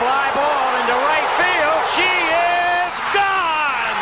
[0.00, 1.80] fly ball into right field.
[1.94, 4.00] She is gone.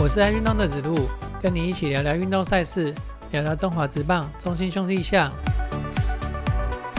[0.00, 1.06] 我是爱运动的子路，
[1.42, 2.94] 跟你一起聊聊运动赛事，
[3.30, 5.30] 聊聊中华职棒中心兄弟象。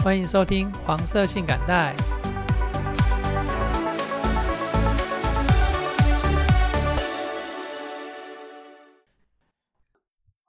[0.04, 1.92] 欢迎收听黄色性感带。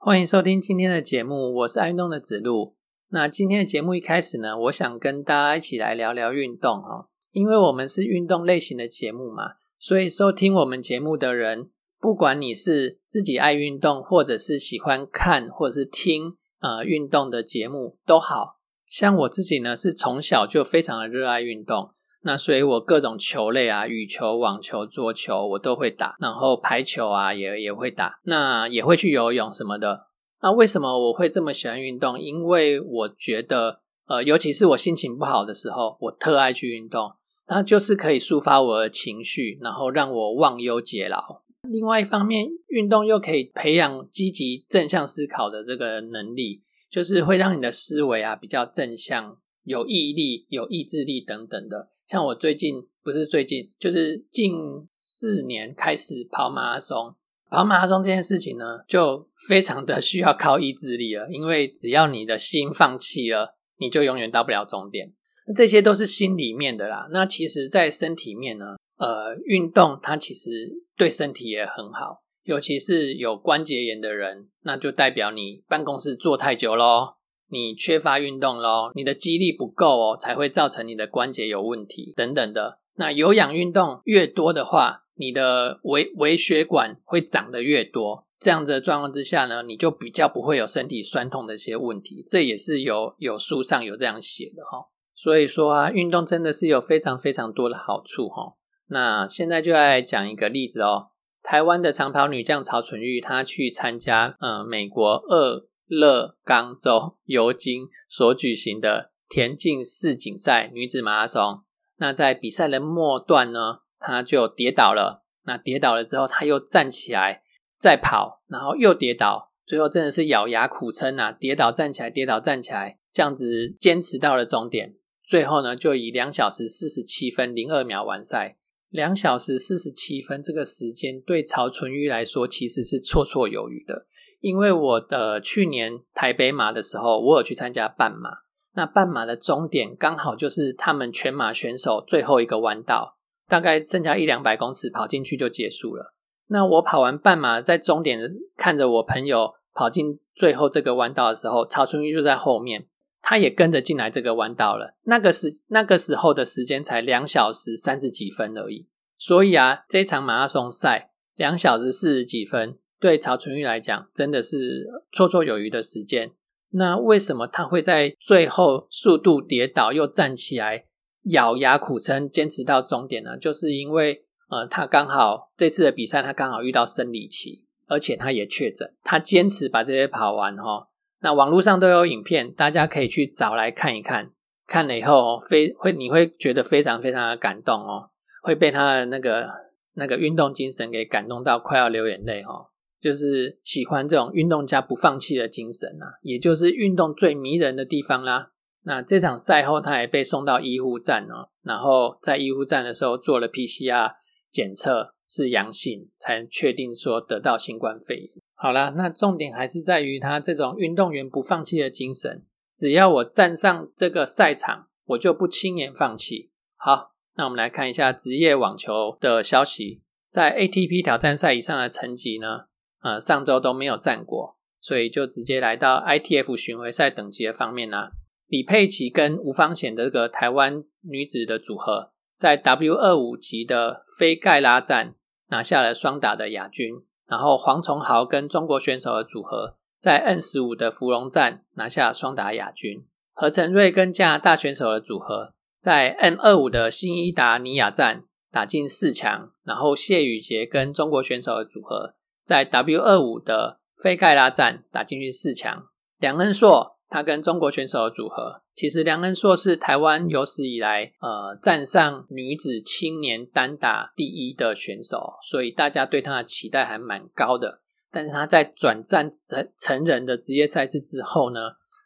[0.04, 2.76] 欢迎收听今天的节目，我是爱运动的子路。
[3.08, 18.58] 那今天的节目一开始呢，我想跟大家一起来聊聊运动哈，因为我们是运动类型的节目嘛，所以收听我们节目的人，不管你是自己爱运动，或者是喜欢看或者是听呃运动的节目都好。
[18.86, 21.92] 像我自己呢，是从小就非常的热爱运动。
[22.26, 26.16] 那所以，我各种球类啊，羽球、网球、桌球，我都会打。
[26.18, 28.18] 然后排球啊，也也会打。
[28.24, 30.06] 那也会去游泳什么的。
[30.40, 32.18] 那为什么我会这么喜欢运动？
[32.18, 37.12] 因为我觉得，呃，尤其是我心情不好的时候，我特爱去运动。
[37.46, 41.42] 它就是可以抒发我的情绪，然后让我忘忧解劳。
[41.68, 51.88] 另外一方面，运动又可以培养积极正向思考的这个能力，就是会让你的思维啊比较正向，有毅力、有意志力等等的。
[52.06, 54.52] 像我最近不是最近，就是近
[54.86, 57.14] 四年开始跑马拉松。
[57.50, 61.28] 跑马拉松这件事情呢，就非常的需要靠意志力了。
[61.30, 65.12] 因为只要你的心放弃了，你就永远到不了终点。
[65.54, 67.06] 这些都是心里面的啦。
[67.10, 77.14] 那其实，在身体面呢，呃，运动它其实对身体也很好，尤其是有关节炎的人，那就代表你办公室坐太久喽。
[77.48, 82.80] 你缺乏运动咯，你的肌力不够哦，才会造成你的关节有问题等等的。
[82.96, 88.26] 那有氧运动越多的话，你的微微血管会长得越多。
[88.38, 92.22] 这样子的状况之下呢，你就比较不会有身体酸痛的一些问题。
[92.26, 94.86] 这也是有有书上有这样写的哈。
[95.14, 98.54] 所以说啊，运动真的是有非常非常多的好处哈。
[98.88, 101.08] 那现在就来讲一个例子哦。
[101.42, 105.66] 台湾的长跑女将曹纯玉，她去参加嗯美国二。
[105.86, 111.62] 乐冈州尤金所举行的田径世锦赛女子马拉松，
[111.96, 115.24] 那在比赛的末段呢，她就跌倒了。
[115.46, 117.42] 那跌倒了之后，她又站起来
[117.78, 121.30] 再跑，然后又跌倒，最后真的是咬牙苦撑啊！
[121.30, 124.96] 跌倒站起来，跌倒站起来，这样子坚持到了终点。
[125.22, 128.56] 最后呢，就以两小时四十七分零二秒完赛。
[128.88, 134.06] 两小时四十七分这个时间，对曹纯玉来说其实是绰绰有余的。
[134.44, 138.28] 因为我的去年台北马的时候，我有去参加半马。
[138.74, 143.16] 那半马的终点刚好就是他们全马选手最后一个弯道，
[143.48, 146.12] 大概剩下一两百公尺跑进去就结束了。
[146.48, 148.20] 那我跑完半马，在终点
[148.54, 152.86] 看着我朋友跑进最后这个弯道的时候，曹春玉就在后面，
[153.22, 154.94] 他也跟着进来这个弯道了。
[155.04, 158.86] 那个时那个时候的时间才两小时三十几分而已。
[159.16, 162.76] 所以啊，这场马拉松赛两小时四十几分。
[163.04, 166.30] 对曹纯玉来讲，真的是绰绰有余的时间。
[166.70, 170.86] 那为什么他会在最后速度跌倒又站起来，
[171.24, 173.36] 咬牙苦撑，坚持到终点呢？
[173.36, 180.88] 就是因为呃，他刚好这次的比赛，他刚好遇到生理期，而且他也确诊，他坚持把这些跑完哈。
[181.20, 184.30] 那网络上都有影片，大家可以去找来看一看。
[184.66, 188.08] 看了以后，非会你会觉得非常非常的感动哦，
[188.42, 189.50] 会被他的那个
[189.92, 192.70] 那个运动精神给感动到快要流眼泪哈。
[193.04, 198.52] 就是喜欢这种运动家不放弃的精神啊，也就是运动最迷人的地方啦。
[198.84, 204.14] 那这场赛后，他也被送到医护站哦，然后在医护站的时候做了 PCR
[204.50, 208.30] 检测是阳性，才确定说得到新冠肺炎。
[208.54, 216.52] 好啦，那重点还是在于他这种运动员不放弃的精神，只要我站上这个赛场，我就不轻言放弃。
[216.76, 220.00] 好，那我们来看一下职业网球的消息，
[220.30, 222.64] 在 ATP 挑战赛以上的成绩呢？
[223.04, 228.12] 呃，上周都没有战过，所以就直接来到 ITF 巡回赛等级的方面呢。
[228.46, 235.16] 李佩琦跟吴芳贤的这个台湾女子的组合，在 W 二五级的非盖拉站
[235.48, 236.94] 拿下了双打的亚军，
[237.26, 252.14] 然后黄崇豪跟中国选手的组合在 N 十五的芙蓉站拿下双打亚军，何晨瑞跟加拿大选手的组合在 N 二五的新伊达尼亚站打进四强，然后谢宇杰跟中国选手的组合。
[252.44, 255.84] 在 W 二五的菲盖拉站打进去四强，
[256.18, 267.80] 梁恩硕他跟中国选手的组合，其实梁恩硕是台湾有史以来呃站上女子青年单打第一的选手，所以大家对他的期待还蛮高的。
[268.10, 271.60] 但是他在转战成成人的职业赛事之后呢，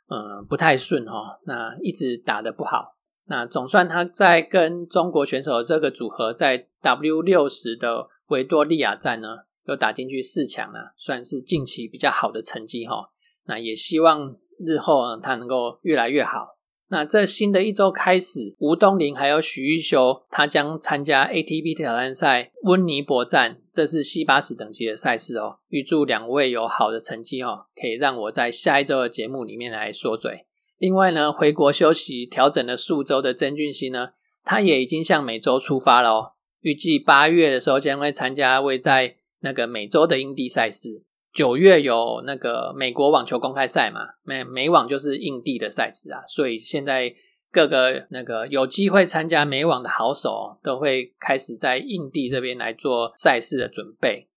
[0.08, 2.96] 嗯不太顺哈，那一直打得不好。
[3.26, 9.28] 那总算他在跟中国选手这个组合在 W 六十的维多利亚站呢，
[9.68, 13.10] 又打进去四强了，算是近期比较好的成绩哈。
[13.46, 16.56] 那也希望日后呢，他能够越来越好。
[16.90, 25.58] 那这新的一周开始，吴东林还有许玉修，他将参加 ATP 挑战赛温尼伯站，这是 C 八十等级的赛事哦。
[25.68, 30.46] 预祝两位有好的成绩哦，可以让我在下一周的节目里面来说嘴。
[30.78, 34.12] 另外呢，回国休息调整了数周的曾俊熙呢，
[34.42, 36.32] 他也已经向美洲出发了哦。
[36.60, 41.04] 预计八月的时候将会参加位在那个美洲的印地赛事。
[41.32, 47.14] 九月有那个美国网球公开赛嘛，美美网就是印地的赛事啊，所以现在
[47.52, 54.28] 各个那个有机会参加美网的好手都会开始在印地这边来做赛事的准备。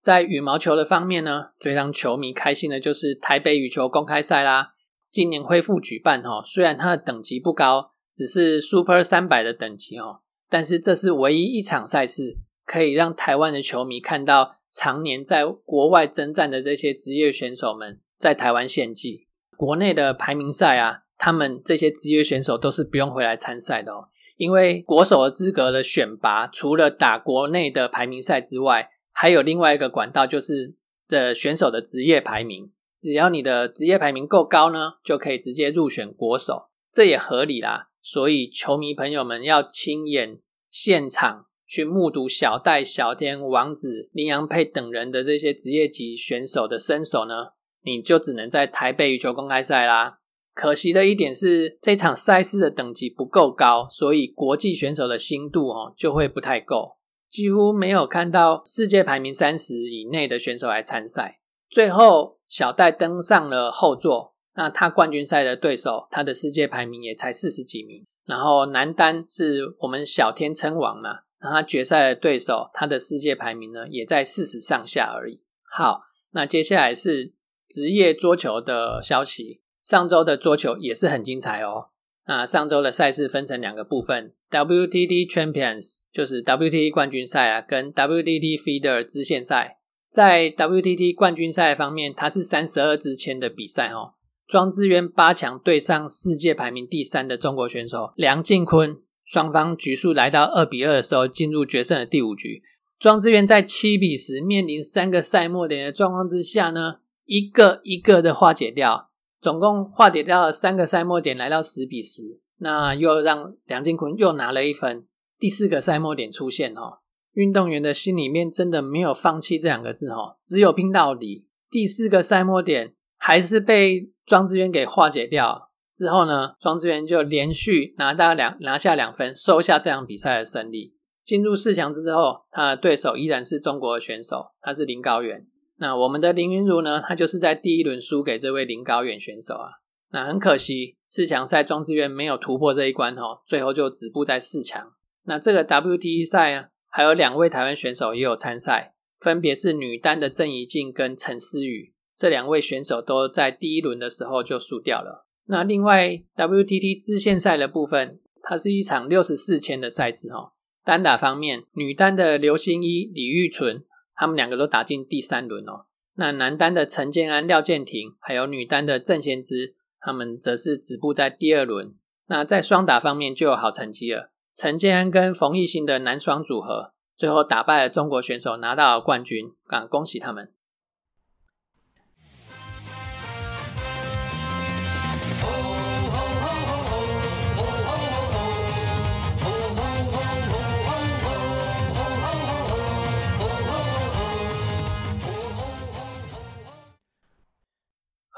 [0.00, 4.74] 在羽毛球的方面呢，最让球迷开心的就是台北羽球公开赛啦。
[5.10, 12.36] 今年恢复举办哈，虽然它的等级不高，只是 Super 三百的等级哦，但是这是唯一一场赛事
[12.68, 19.26] 可以让台湾的球迷看到常年在国外征战的这些职业选手们在台湾献技。
[19.56, 30.74] 国内的排名赛啊，他们这些职业选手都是不用回来参赛的哦，因为国手的资格的选拔，除了打国内的排名赛之外，还有另外一个管道，就是
[31.08, 32.70] 的选手的职业排名。
[33.00, 37.88] 只要你的职业排名够高呢，就可以直接入选国手，这也合理啦。
[38.02, 40.38] 所以球迷朋友们要亲眼
[40.68, 50.18] 现场去目睹小戴、小天、王子、林洋佩等人的这些职业级选手的身手呢，你就只能在台北羽球公开赛啦。
[50.54, 56.96] 可惜的一点是，这场赛事的等级不够高，所以国际选手的心度哦就会不太够，
[57.28, 61.38] 几乎没有看到世界排名三十以内的选手来参赛。
[61.68, 62.38] 最后。
[62.48, 68.06] 小戴登上了后座，那他冠军赛的对手，他的世界排名也才四十几名。
[68.24, 75.40] 然后男单是我们小天称王嘛，那他决赛的对手，他的世界排名呢也在四十上下而已。
[75.70, 76.02] 好，
[76.32, 77.34] 那接下来是
[77.68, 79.62] 职业桌球的消息。
[79.82, 81.90] 上周的桌球也是很精彩哦。
[82.26, 89.78] 那上周的赛事分成两个部分：WTT Champions 就是 WTT 冠军赛啊，跟 WTT Feeder 支线赛。
[90.10, 94.14] 在 WTT 冠军赛方面，它是三十二支签的比赛哦。
[94.46, 98.96] 庄智渊八强对上世界排名第三的中国选手梁靖昆，
[99.28, 102.62] 双方局数来到二比二的时候，进入决胜的第五局。
[102.98, 112.40] 庄智渊在七比十面临三个赛末点的状况之下呢，一个一个的化解掉，总共化解掉了三个赛末点，来到十比十。
[112.60, 115.06] 那又让梁靖昆又拿了一分。
[115.38, 117.00] 第四个赛末点出现哦。
[117.34, 121.46] 运动员的心里面真的没有放弃这两个字哈，只有拼到底。
[121.70, 125.67] 第四个赛末点还是被庄智渊给化解掉
[125.98, 130.94] 之后呢，庄智渊就连续拿到两拿下两分，收下这场比赛的胜利。
[131.24, 135.44] 进入四强之后，他的对手依然是中国的选手，他是林高远。
[135.78, 139.70] 那我们的林云如呢，他就是在第一轮输给这位林高远选手啊。
[140.12, 144.92] 那很可惜，四强赛庄智渊没有突破这一关哈，最后就止步在四强。
[145.24, 146.68] 那这个 W T E 赛啊。
[146.90, 151.92] 还有两位台湾选手也有参赛，分别是女单的郑怡静跟陈思雨。
[152.16, 155.26] 这两位选手都在第一轮的时候就输掉了。
[155.50, 160.52] 那另外 WTT 支线赛的部分，它是一场六十四签的赛事哦。
[160.84, 163.82] 单打方面，女单的刘欣一、李玉纯，
[164.14, 165.86] 他们两个都打进第三轮哦。
[166.16, 171.94] 那男单的陈建安、廖建廷，还有女单的郑贤芝，他们则是止步在第二轮。
[172.26, 174.30] 那在双打方面就有好成绩了。
[174.54, 180.52] 陈建安跟冯艺兴的男双组合，最后打败了中国选手，拿到了冠军，啊，恭喜他们！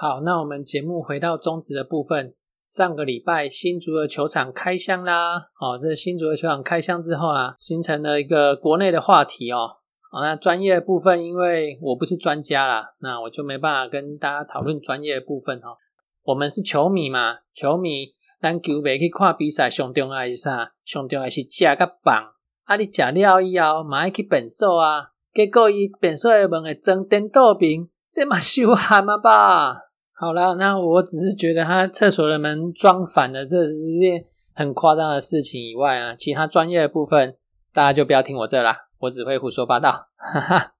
[0.03, 2.35] 好，那我们节目回到中职的部分。
[2.67, 9.77] 上个礼拜新竹的球场开箱啦，哦，这新竹的球场开箱之后啊，形成了一个国内的话题哦。
[10.11, 15.77] 好，那专业的部分，因为我不是专家啦，那我就没办法跟大家讨论专业的部分哦。
[16.23, 20.73] 我们是球迷嘛，球迷咱球迷去看比赛，上重要是啥？
[20.83, 22.33] 上重要是食个棒。
[22.65, 29.90] 啊，你食了以后，嘛爱去变数啊，结果伊变数的问会装颠倒兵，这嘛 羞喊啊吧？
[30.21, 34.23] 好了，那我只是觉得他厕所的门装反了，这是件
[34.53, 37.35] 很夸张的事情以外啊，其他专业的部分
[37.73, 40.09] 大家就不要听我这啦，我只会胡说八道。
[40.21, 40.73] 哈哈，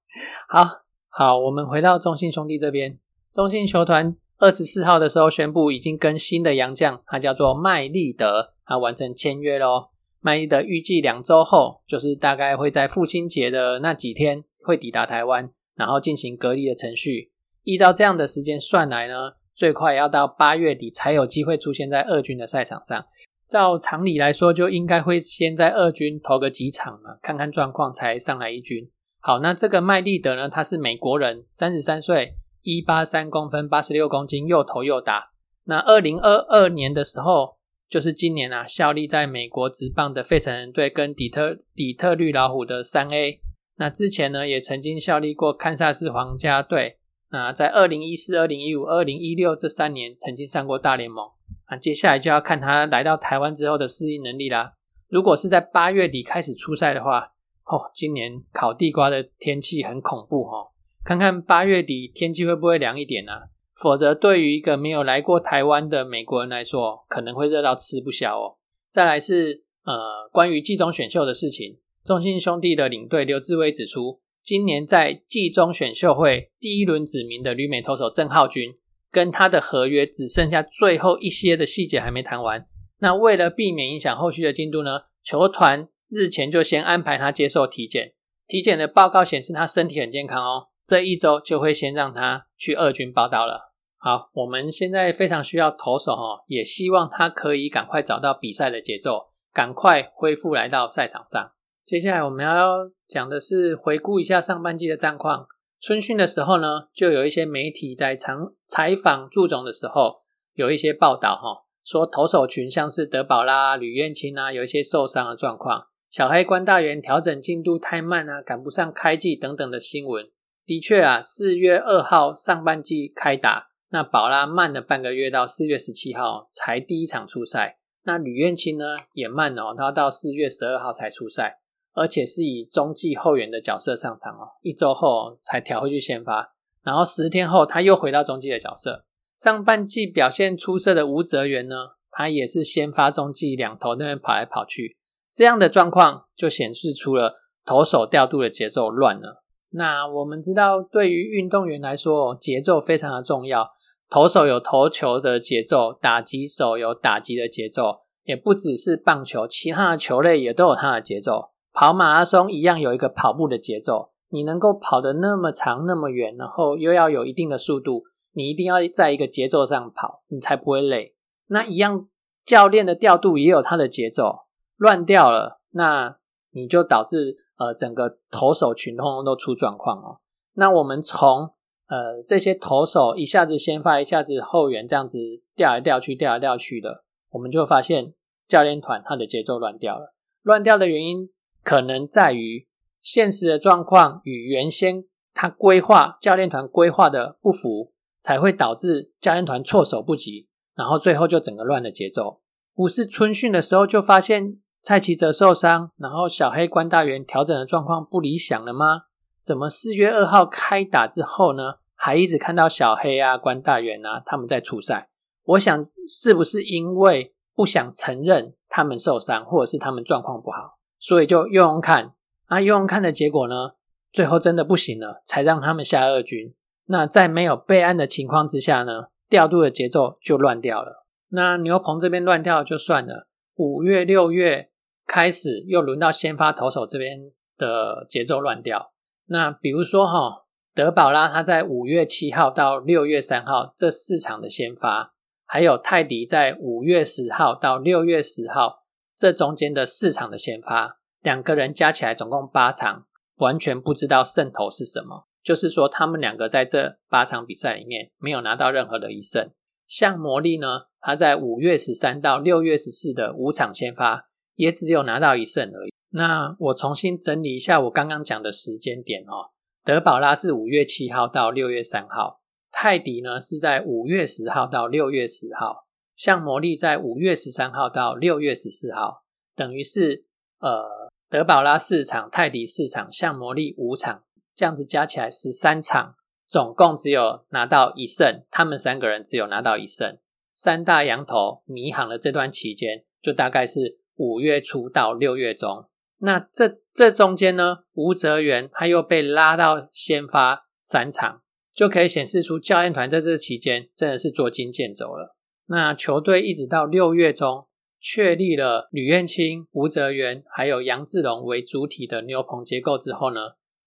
[0.47, 0.69] 好
[1.09, 2.99] 好，我们回到中信兄弟这边，
[3.33, 9.87] 中信球团二十四号的时候宣布已经跟新的洋将，他叫做麦利德，他完成签约喽。
[10.19, 17.31] 麦利德预计两周后，就是大概会在父亲节的那几天会抵达台湾，然后进行隔离的程序。
[17.63, 23.05] 依照这样的时间算来呢，最快要到八月底才有机会出现在二军的赛场上。
[23.45, 28.89] 照常理来说，就应该会先在二军投个几场嘛，看看状况才上来一军。
[29.19, 35.31] 好，那这个麦利德呢，他是美国人，三十三岁，一八三公分，八十六公斤，又投又打。
[35.65, 37.57] 那二零二二年的时候，
[37.89, 43.41] 就是今年啊，效力在美国职棒的费城人队跟底特底特律老虎的三 A。
[43.75, 46.99] 那之前呢，也曾经效力过堪萨斯皇家队。
[47.31, 51.29] 那在二零一四、二零一五、二零一六这三年，曾经上过大联盟。
[51.69, 54.73] 那接下来就要看他来到台湾之后的适应能力啦。
[55.07, 57.31] 如果是在八月底开始出赛的话，
[57.65, 60.71] 哦，今年烤地瓜的天气很恐怖哦。
[61.03, 63.31] 看看八月底天气会不会凉一点呢？
[63.75, 68.57] 否则，对于一个没有来过台湾的美国人来说，可能会热到吃不消哦。
[68.91, 78.75] 再来是呃，关于季中选秀的事情，中信兄弟的领队刘志威指出，今年在季中选秀会第一轮指名的旅美投手郑浩君。
[79.13, 82.65] 跟他的合约只剩下最后一些的细节还没谈完，
[82.99, 88.13] 那为了避免影响后续的进度呢，球团日前就先安排他接受体检，
[88.47, 93.73] 体检的报告显示他身体很健康哦，这一周就会先让他去二军报道了。
[93.97, 101.51] 好，我们现在非常需要投手哦，也希望他可以赶快找到比赛的节奏，赶快恢复来到赛场上。
[101.83, 105.47] 接下来我们要讲的是回顾一下上半季的战况。
[105.79, 110.21] 春训的时候呢，就有一些媒体在常采访祝总的时候，
[110.53, 115.87] 有一些报道哈，说投手群像是德保拉、吕彦青啊，有一些受伤的状况。
[116.09, 120.29] 小黑关大元调整进度太慢啊，赶不上开季等等的新闻。
[120.65, 127.79] 的确啊，四月二号上半季开打，那宝拉慢了半个月，到四月十七号才第一场出赛。
[128.03, 131.60] 那吕彦青呢也慢哦，他到四月十二号才出赛。
[131.93, 139.05] 而且是以中继后援的角色上场哦，一周后才调回去先发，然后十天后他又回到中继的角色。
[139.37, 141.75] 上半季表现出色的吴泽源呢，
[142.11, 144.97] 他也是先发中继两头那边跑来跑去，
[145.29, 149.43] 这样的状况就显示出了投手调度的节奏乱了。
[149.71, 153.69] 那我们知道，对于运动员来说，节奏非常的重要。
[154.09, 161.51] 投手有投球的节奏，打击手有打击的节奏，也不只是棒球，其他的球类也都有它的节奏。
[161.73, 171.15] 跑马拉松一样有一个跑步的节奏，你能够跑得那么长那么远，然后又要有一定的速度，你一定要在一个节奏上跑，你才不会累。
[171.47, 172.07] 那一样，
[172.45, 174.41] 教练的调度也有他的节奏，
[174.77, 176.17] 乱掉了，那
[176.51, 180.19] 你就导致呃整个投手群通通都出状况哦。
[180.53, 181.51] 那我们从
[181.87, 185.19] 呃这些投手一下子先发，一下子后援这样子
[185.55, 188.13] 调来调去，调来调去的，我们就发现
[188.47, 191.29] 教练团他的节奏乱掉了，乱掉的原因。
[191.63, 192.67] 可能在于
[192.99, 202.41] 现实的状况与原先他规划教练团规划的不符，才会导致教练团措手不及，然后最后就整个乱了节奏。
[202.73, 209.03] 不是春训的时候就发现蔡奇哲受伤，然后小黑关大元调整的状况不理想了吗？
[209.41, 215.09] 怎么四月二号开打之后呢，还一直看到小黑啊、关大元啊他们在出赛？
[215.43, 220.77] 我想是不是因为不想承认他们受伤，或者是他们状况不好？
[221.01, 222.13] 所以就用用看，
[222.45, 223.71] 啊，用用看的结果呢，
[224.13, 226.53] 最后真的不行了，才让他们下二军。
[226.85, 231.07] 那在没有备案的情况之下呢，调度的节奏就乱掉了。
[231.29, 234.69] 那牛棚这边乱掉就算了，五月、六月
[235.07, 238.91] 开始又轮到先发投手这边的节奏乱掉。
[239.25, 240.43] 那比如说哈，
[240.75, 245.13] 德保拉他在五月七号到六月三号这四场的先发，
[245.47, 248.80] 还有泰迪在五月十号到六月十号。
[249.21, 255.27] 这中间的四场的先发，两个人加起来总共八场，完全不知道胜投是什么。
[255.43, 259.51] 就是说，他们两个在这八场比赛里面没有拿到任何的一胜。
[259.85, 264.25] 像魔力呢，他在五月十三到六月十四的五场先发，
[264.55, 265.93] 也只有拿到一胜而已。
[266.09, 269.53] 那我重新整理一下我刚刚讲的时间点哦，
[269.85, 275.85] 德保拉是五月七号到六月三号，泰迪呢是在五月十号到六月十号。
[276.15, 279.23] 像魔力在五月十三号到六月十四号，
[279.55, 280.25] 等于是
[280.59, 286.15] 呃德保拉四场，泰迪四场，像魔力五场，这样子加起来十三场，
[286.45, 290.17] 总共只有拿到一胜，他们三个人只有拿到一胜。
[290.53, 295.85] 三大羊头迷航的这段期间，就大概是五月初到六月中。
[296.19, 301.41] 那这这中间呢，吴泽源他又被拉到先发三场，
[301.73, 305.35] 就可以显示出教练团在这期间真的是捉襟见肘了。
[305.71, 307.65] 那球队一直到六月中
[307.97, 313.39] 确立了吕彦青、吴泽元还有杨志龙为主体的牛棚结构之后呢，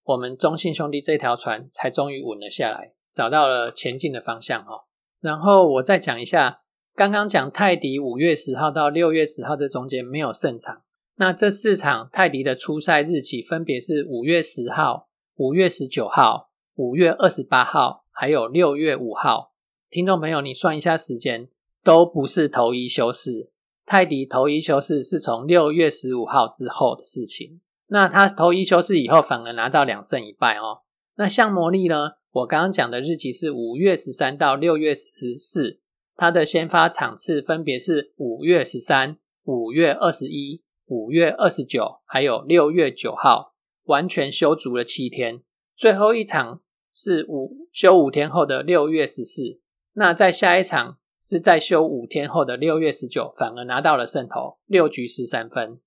[0.03, 4.85] 我们中信兄弟这条船才终于稳了下来，找到了前进的方向哈。
[5.21, 6.61] 然后我再讲一下，
[6.95, 10.81] 刚刚讲泰迪五月十号到六月十号这中间没有胜场，
[11.17, 16.49] 那这四场泰迪的出赛日期分别是五月十号、五月十九号。
[16.77, 19.53] 五月二十八号，还有六月五号，
[19.89, 21.47] 听众朋友，你算一下时间，
[21.85, 23.51] 都不是头一休四。
[23.85, 27.61] 泰迪头一休四是从六月十五号之后的事情。
[27.87, 30.81] 那他头一休四以后，反而拿到两胜一败哦。
[31.17, 32.13] 那像魔力呢？
[32.31, 35.79] 我刚刚讲的日期是五月十三到六月十四，
[36.15, 45.41] 他的先发场次分别是五月十三、五月二十一、五月二十九，还有六月九号，完全休足了七天。
[45.77, 46.61] 最后一场。
[46.97, 49.59] 是五休五天后的六月十四，
[49.95, 55.79] 那在下一场是在休五天后的六月十九，反而拿到了胜投，六局十三分。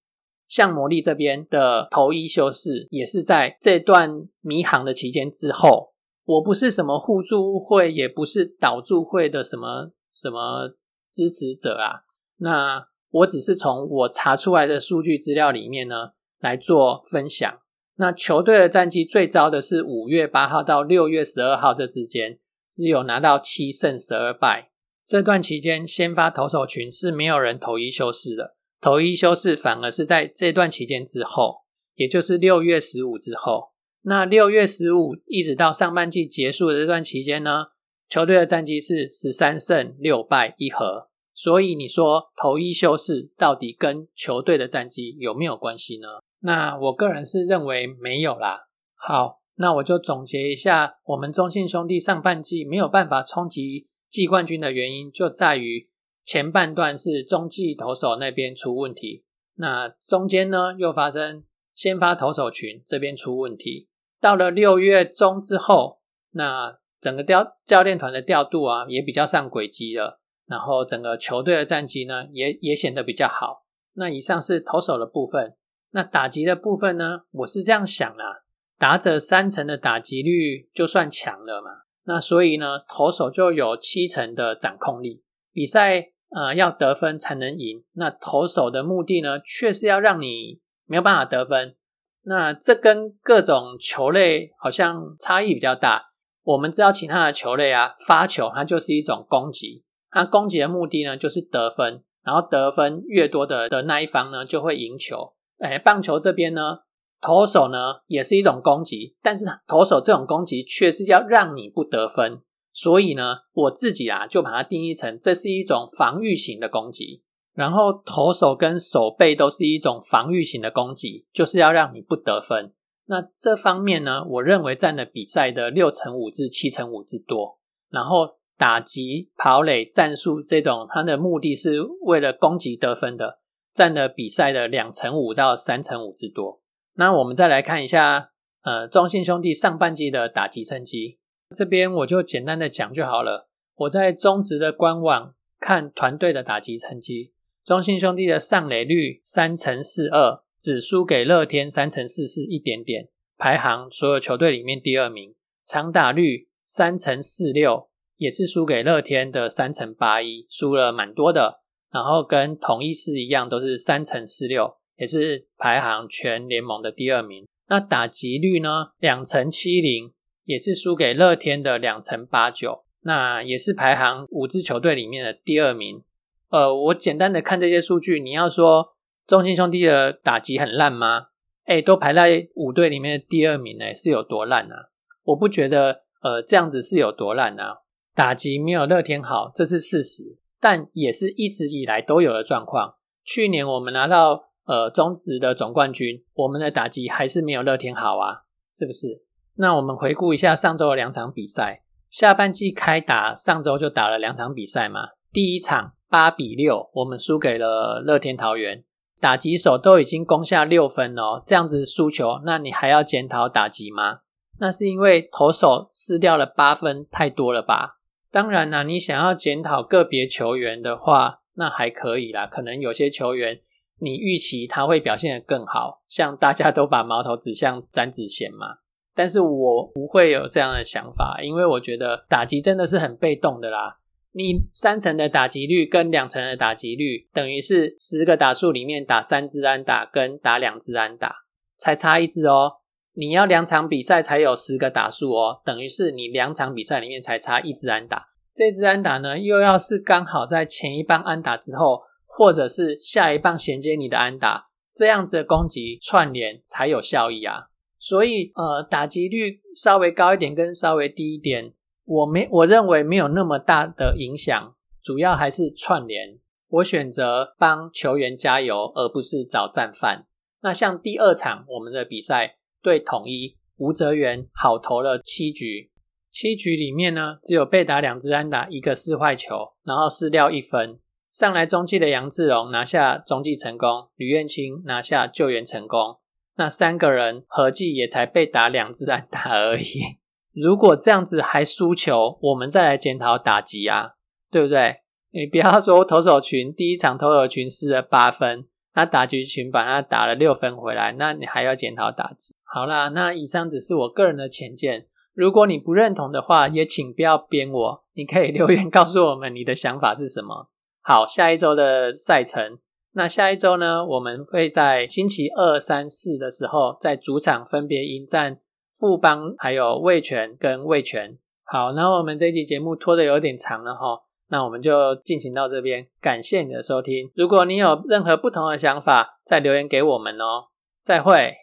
[0.48, 5.92] 像魔力这边的头一休四，也是在这段迷航的期间之后。
[6.24, 10.74] 我不是什么互助会，也不是导助会的什么什么
[11.12, 12.02] 支持者啊。
[12.38, 15.94] 那我只是从我查出来的数据资料里面呢
[16.40, 17.60] 来做分享。
[17.96, 24.67] 那球队的战绩最糟的是五月八号到六月十二号这之间，只有拿到七胜十二败。
[25.08, 31.62] 这段期间，先发投手群是没有人投一休四的，投一休四反而是在这段期间之后，
[31.94, 33.70] 也就是六月十五之后。
[34.02, 37.68] 那六月十五一直到上半季结束的这段期间呢，
[38.06, 41.08] 球队的战绩是十三胜六败一和。
[41.32, 46.08] 所以你说投一休四到底跟球队的战绩有没有关系呢？
[46.40, 48.66] 那我个人是认为没有啦。
[48.94, 55.88] 好，那我就总结一下，我们中信兄弟上半季没有办法冲击季冠军的原因，就在于
[56.24, 63.88] 前半段是中继投手那边出问题，那中间呢又发生先发投手群这边出问题，
[64.20, 66.00] 到了六月中之后，
[66.32, 73.64] 那整个调教练团的调度啊也比较上轨迹了，然后整个球队的战绩呢也也显得比较好。
[73.94, 75.54] 那以上是投手的部分。
[75.90, 77.22] 那打击的部分呢？
[77.30, 78.44] 我是这样想啊，
[78.78, 81.87] 打者三成的打击率就算强了嘛。
[82.08, 85.22] 那所以呢，投手就有七成的掌控力。
[85.52, 91.76] 比赛呃要得分才能赢，那投手的目的呢，却是要让你没有办法得分。
[92.22, 96.06] 那这跟各种球类好像差异比较大。
[96.44, 105.34] 我们知道其他的球类啊，发球它就是一种攻击，它攻击的目的呢就是得分，然后得分越多的的那一方呢就会赢球。
[105.58, 106.78] 哎，棒球这边呢，
[107.20, 117.22] 投手呢也是一种攻击，但是投手这种攻击却是要让你不得分，所以呢，我自己啊就把它定义成这是一种防御型的攻击。
[117.54, 122.72] 然后投手跟手背都是一种防御型的攻击，就是要让你不得分。
[123.06, 127.58] 那这方面呢，我认为占了比赛的六成五至七成五之多。
[127.90, 133.40] 然后打击、跑垒战术这种，它的目的是为了攻击得分的。
[133.74, 136.60] 占了比赛的两成五到三成五之多。
[136.98, 138.32] 那我们再来看一下，
[138.62, 141.20] 呃，中信兄弟上半季的打击成绩，
[141.56, 143.48] 这边我就简单的讲就好了。
[143.76, 147.32] 我在中职的官网看团队的打击成绩，
[147.64, 155.36] 中信兄弟的上垒率三成四二，只输给乐天三成四四一点点，排行所有球队里面第二名。
[155.64, 161.60] 长打率三成四六，也是输给乐天的三成八一，输了蛮多的。
[161.92, 167.46] 然后跟同一师一样，都是三乘四六，也是排行全联盟的第二名。
[167.68, 168.88] 那打击率呢？
[168.98, 170.12] 两成七零，
[170.44, 176.02] 也是输给乐天的两成八九，那也是排行五支球队里面的第二名。
[176.50, 181.26] 呃，我简单的看这些数据，你要说中信兄弟的打击很烂吗？
[181.64, 184.88] 哎，都排在五队里面的第二名呢，是有多烂啊？
[185.24, 187.80] 我不觉得，呃，这样子是有多烂啊？
[188.14, 190.38] 打击没有乐天好，这是事实。
[190.58, 192.94] 但也是一直以来都有的状况。
[193.22, 199.24] 去年我们拿到呃中职的总冠军，我们的打击还是没有乐天好啊，是不是？
[199.56, 205.00] 那我们回顾一下上周的两场比赛，下半季开打，上周就打了两场比赛嘛。
[205.32, 208.84] 第一场八比六，我们输给了乐天桃园，
[209.18, 214.20] 打击手都已经攻下六分哦，这样子输球，那你还要检讨打击吗？
[214.60, 217.98] 那是因为投手失掉了八分，太多了吧？
[218.30, 222.46] 当然啦，你想要检讨个别球员的话，那还可以啦。
[222.46, 223.60] 可能有些球员
[224.00, 228.78] 你预期他会表现得更好，像大家都把矛头指向詹子贤嘛。
[229.14, 233.98] 但是我不会有这样的想法，因为我觉得打击真的是很被动的啦。
[234.32, 241.34] 你三成的打击率跟两成的打击率，等于是十个打数里面打三支安打跟打两支安打，
[241.76, 242.74] 才差一支哦。
[243.14, 248.28] 你要两场比赛才有十个打数哦，等于是你两场比赛里面才差一支安打。
[248.54, 252.02] 这支安打呢，又要是刚好在前一棒安打之后，
[252.38, 257.66] 或者是下一棒衔接你的安打，这样子的攻击串联才有效益啊。
[257.98, 261.74] 所以，呃，打击率稍微高一点跟稍微低一点。
[262.04, 264.72] 我没，我认为没有那么大的影响，
[265.02, 266.38] 主要还是串联。
[266.68, 270.26] 我选择帮球员加油，而不是找战犯。
[270.62, 275.90] 那像第二场我们的比赛对统一，吴泽源好投了七局，
[276.30, 281.00] 七局里面呢只有被打两支安打，一个四坏球，然后失掉一分。
[281.38, 286.16] 上来中继的杨志荣拿下中继成功，吕彦青拿下救援成功。
[286.56, 289.86] 那三个人合计也才被打两支安打而已。
[290.52, 294.14] 如果这样子还输球，我们再来检讨打击啊，
[294.50, 294.96] 对不对？
[295.30, 302.56] 你不要说投手群第一场投手群失了八分，那打击群把他打了六分回来，那你还要检讨打击？
[302.64, 310.68] 好啦，那以上只是我个人的浅见，如果你不认同的话，也请不要编我，你可以留言告诉我们你的想法是什么。
[311.08, 312.76] 好，下一周的赛程，
[313.12, 318.60] 那下一周呢，我们会在星期二、三、四的时候，在主场分别迎战。
[318.92, 327.30] 富邦还有味全跟味全，好，那我们这期节目拖的有点长了哈，那我们就进行到这边，感谢你的收听。
[327.34, 330.66] 如果你有任何不同的想法，再留言给我们哦。
[331.00, 331.54] 再会。